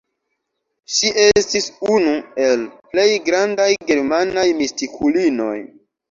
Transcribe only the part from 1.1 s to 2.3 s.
estis unu